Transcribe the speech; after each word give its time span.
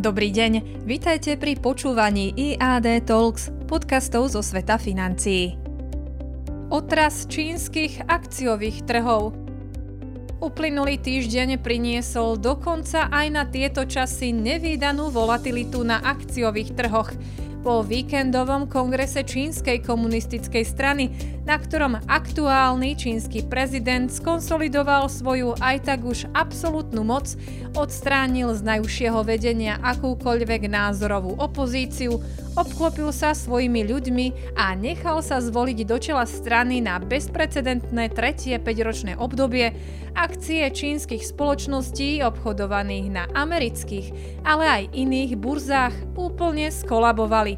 Dobrý 0.00 0.32
deň, 0.32 0.80
vitajte 0.88 1.36
pri 1.36 1.60
počúvaní 1.60 2.32
IAD 2.32 3.04
Talks, 3.04 3.52
podcastov 3.68 4.32
zo 4.32 4.40
sveta 4.40 4.80
financií. 4.80 5.60
Otras 6.72 7.28
čínskych 7.28 8.08
akciových 8.08 8.88
trhov 8.88 9.36
Uplynulý 10.40 10.96
týždeň 10.96 11.60
priniesol 11.60 12.40
dokonca 12.40 13.12
aj 13.12 13.26
na 13.28 13.44
tieto 13.44 13.84
časy 13.84 14.32
nevýdanú 14.32 15.12
volatilitu 15.12 15.84
na 15.84 16.00
akciových 16.00 16.72
trhoch– 16.72 17.12
po 17.60 17.84
víkendovom 17.84 18.64
kongrese 18.64 19.20
čínskej 19.20 19.84
komunistickej 19.84 20.64
strany, 20.64 21.12
na 21.44 21.60
ktorom 21.60 22.00
aktuálny 22.08 22.96
čínsky 22.96 23.44
prezident 23.44 24.08
skonsolidoval 24.08 25.12
svoju 25.12 25.56
aj 25.60 25.84
tak 25.84 26.00
už 26.04 26.24
absolútnu 26.32 27.04
moc, 27.04 27.36
odstránil 27.76 28.56
z 28.56 28.60
najúžšieho 28.64 29.20
vedenia 29.24 29.76
akúkoľvek 29.84 30.72
názorovú 30.72 31.36
opozíciu, 31.36 32.16
obklopil 32.56 33.12
sa 33.12 33.36
svojimi 33.36 33.86
ľuďmi 33.86 34.56
a 34.56 34.72
nechal 34.74 35.20
sa 35.20 35.38
zvoliť 35.38 35.78
do 35.86 35.96
čela 36.00 36.24
strany 36.24 36.80
na 36.80 36.96
bezprecedentné 36.98 38.10
tretie 38.12 38.56
5-ročné 38.56 39.16
obdobie 39.20 39.72
akcie 40.14 40.66
čínskych 40.66 41.22
spoločností 41.22 42.22
obchodovaných 42.26 43.06
na 43.10 43.24
amerických, 43.30 44.06
ale 44.42 44.64
aj 44.66 44.82
iných 44.94 45.32
burzách 45.38 45.94
úplne 46.18 46.70
skolabovali. 46.70 47.49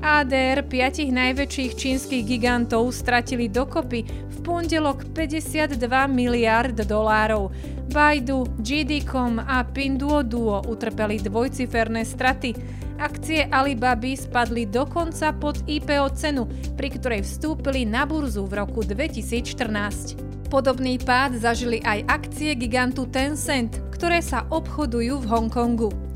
ADR 0.00 0.64
piatich 0.64 1.12
najväčších 1.12 1.76
čínskych 1.76 2.24
gigantov 2.24 2.88
stratili 2.96 3.52
dokopy 3.52 4.08
v 4.08 4.36
pondelok 4.40 5.04
52 5.12 5.76
miliard 6.08 6.72
dolárov. 6.72 7.52
Baidu, 7.92 8.48
GD.com 8.64 9.44
a 9.44 9.60
Pinduoduo 9.60 10.64
utrpeli 10.64 11.20
dvojciferné 11.20 12.08
straty. 12.08 12.56
Akcie 12.96 13.44
Alibaby 13.52 14.16
spadli 14.16 14.64
dokonca 14.64 15.36
pod 15.36 15.60
IPO 15.68 16.08
cenu, 16.16 16.48
pri 16.80 16.88
ktorej 16.96 17.20
vstúpili 17.20 17.84
na 17.84 18.08
burzu 18.08 18.48
v 18.48 18.56
roku 18.56 18.80
2014. 18.80 20.16
Podobný 20.48 20.96
pád 20.96 21.36
zažili 21.36 21.84
aj 21.84 22.08
akcie 22.08 22.56
gigantu 22.56 23.04
Tencent, 23.04 23.84
ktoré 23.92 24.24
sa 24.24 24.48
obchodujú 24.48 25.20
v 25.22 25.28
Hongkongu. 25.28 26.09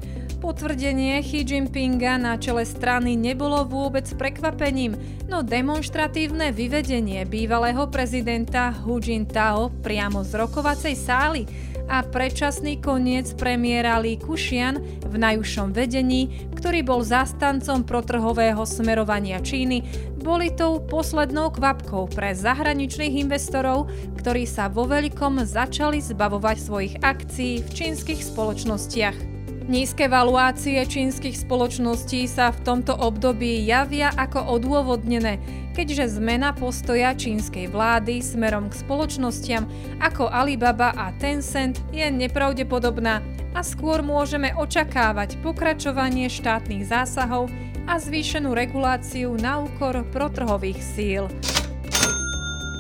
Potvrdenie 0.45 1.25
Xi 1.25 1.41
Jinpinga 1.41 2.21
na 2.21 2.37
čele 2.37 2.69
strany 2.69 3.17
nebolo 3.17 3.65
vôbec 3.65 4.05
prekvapením, 4.13 4.93
no 5.25 5.41
demonstratívne 5.41 6.53
vyvedenie 6.53 7.25
bývalého 7.25 7.89
prezidenta 7.89 8.69
Hu 8.85 9.01
Jintao 9.01 9.73
priamo 9.81 10.21
z 10.21 10.37
rokovacej 10.37 11.01
sály 11.01 11.49
a 11.89 12.05
predčasný 12.05 12.77
koniec 12.77 13.33
premiéra 13.41 13.97
Li 13.97 14.21
Kušian 14.21 14.85
v 15.09 15.15
najúžšom 15.17 15.73
vedení, 15.73 16.29
ktorý 16.61 16.85
bol 16.85 17.01
zastancom 17.01 17.81
protrhového 17.81 18.69
smerovania 18.69 19.41
Číny, 19.41 19.81
boli 20.21 20.53
tou 20.53 20.77
poslednou 20.77 21.57
kvapkou 21.57 22.13
pre 22.13 22.37
zahraničných 22.37 23.17
investorov, 23.17 23.89
ktorí 24.21 24.45
sa 24.45 24.69
vo 24.69 24.85
veľkom 24.85 25.41
začali 25.41 26.05
zbavovať 26.05 26.57
svojich 26.61 26.95
akcií 27.01 27.65
v 27.65 27.69
čínskych 27.73 28.21
spoločnostiach. 28.21 29.34
Nízke 29.65 30.13
valuácie 30.13 30.77
čínskych 30.85 31.41
spoločností 31.41 32.29
sa 32.29 32.53
v 32.53 32.63
tomto 32.69 32.93
období 33.01 33.65
javia 33.65 34.13
ako 34.13 34.61
odôvodnené, 34.61 35.41
keďže 35.73 36.21
zmena 36.21 36.53
postoja 36.53 37.17
čínskej 37.17 37.73
vlády 37.73 38.21
smerom 38.21 38.69
k 38.69 38.85
spoločnostiam 38.85 39.65
ako 40.05 40.29
Alibaba 40.29 40.93
a 40.93 41.17
Tencent 41.17 41.81
je 41.97 42.05
nepravdepodobná 42.05 43.25
a 43.57 43.61
skôr 43.65 44.05
môžeme 44.05 44.53
očakávať 44.53 45.41
pokračovanie 45.41 46.29
štátnych 46.29 46.85
zásahov 46.85 47.49
a 47.89 47.97
zvýšenú 47.97 48.53
reguláciu 48.53 49.33
na 49.41 49.65
úkor 49.65 50.05
protrhových 50.13 50.81
síl. 50.85 51.25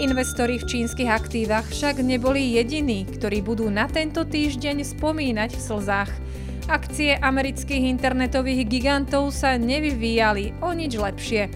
Investori 0.05 0.61
v 0.61 0.69
čínskych 0.69 1.09
aktívach 1.09 1.65
však 1.65 2.05
neboli 2.05 2.61
jediní, 2.61 3.09
ktorí 3.09 3.41
budú 3.41 3.73
na 3.73 3.89
tento 3.89 4.27
týždeň 4.27 4.84
spomínať 4.84 5.56
v 5.56 5.65
slzách. 5.65 6.24
Akcie 6.65 7.21
amerických 7.21 7.93
internetových 7.93 8.65
gigantov 8.65 9.37
sa 9.37 9.61
nevyvíjali 9.61 10.65
o 10.65 10.73
nič 10.73 10.97
lepšie. 10.97 11.53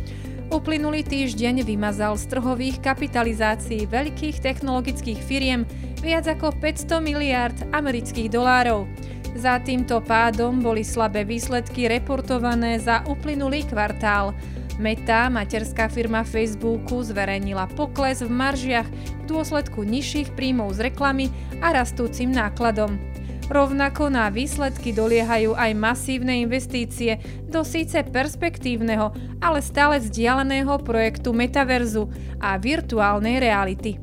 Uplynulý 0.52 1.00
týždeň 1.00 1.64
vymazal 1.64 2.12
z 2.20 2.28
trhových 2.28 2.76
kapitalizácií 2.84 3.88
veľkých 3.88 4.44
technologických 4.44 5.16
firiem 5.24 5.64
viac 6.04 6.28
ako 6.28 6.52
500 6.60 7.00
miliárd 7.00 7.56
amerických 7.72 8.28
dolárov. 8.28 8.84
Za 9.32 9.56
týmto 9.64 10.04
pádom 10.04 10.60
boli 10.60 10.84
slabé 10.84 11.24
výsledky 11.24 11.88
reportované 11.88 12.76
za 12.76 13.00
uplynulý 13.08 13.64
kvartál. 13.64 14.36
Meta, 14.76 15.32
materská 15.32 15.88
firma 15.88 16.20
Facebooku, 16.20 17.00
zverejnila 17.00 17.64
pokles 17.72 18.20
v 18.20 18.28
maržiach 18.28 18.88
v 18.88 19.22
dôsledku 19.24 19.88
nižších 19.88 20.36
príjmov 20.36 20.76
z 20.76 20.92
reklamy 20.92 21.32
a 21.64 21.72
rastúcim 21.72 22.28
nákladom. 22.28 23.00
Rovnako 23.48 24.12
na 24.12 24.28
výsledky 24.28 24.92
doliehajú 24.92 25.56
aj 25.56 25.72
masívne 25.72 26.44
investície 26.44 27.16
do 27.48 27.64
síce 27.64 28.04
perspektívneho, 28.04 29.08
ale 29.40 29.64
stále 29.64 29.96
vzdialeného 30.04 30.76
projektu 30.84 31.32
metaverzu 31.32 32.12
a 32.44 32.60
virtuálnej 32.60 33.40
reality. 33.40 33.96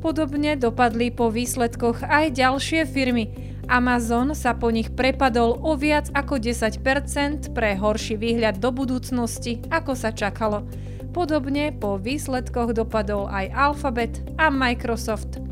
Podobne 0.00 0.56
dopadli 0.56 1.12
po 1.12 1.28
výsledkoch 1.28 2.08
aj 2.08 2.40
ďalšie 2.40 2.88
firmy. 2.88 3.28
Amazon 3.68 4.32
sa 4.32 4.56
po 4.56 4.72
nich 4.72 4.88
prepadol 4.88 5.60
o 5.60 5.76
viac 5.76 6.08
ako 6.16 6.40
10% 6.40 7.52
pre 7.52 7.76
horší 7.76 8.16
výhľad 8.16 8.62
do 8.62 8.72
budúcnosti, 8.72 9.60
ako 9.68 9.92
sa 9.92 10.08
čakalo. 10.14 10.64
Podobne 11.12 11.68
po 11.74 12.00
výsledkoch 12.00 12.72
dopadol 12.72 13.28
aj 13.28 13.52
Alphabet 13.52 14.24
a 14.40 14.48
Microsoft. 14.48 15.45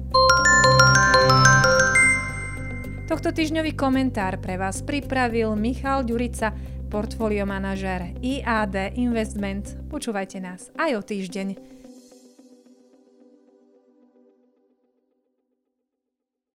Tohto 3.05 3.37
týždňový 3.37 3.77
komentár 3.77 4.41
pre 4.41 4.57
vás 4.57 4.81
pripravil 4.81 5.53
Michal 5.61 6.09
Ďurica, 6.09 6.57
portfólio 6.89 7.45
manažer 7.45 8.17
IAD 8.25 8.97
Investment. 8.97 9.77
Počúvajte 9.93 10.41
nás 10.41 10.73
aj 10.81 10.91
o 10.97 11.03
týždeň. 11.05 11.49